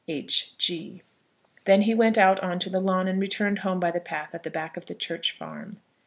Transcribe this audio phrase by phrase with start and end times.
[0.07, 0.57] H.
[0.57, 1.03] G."
[1.65, 4.41] Then he went out on to the lawn, and returned home by the path at
[4.41, 5.77] the back of the church farm.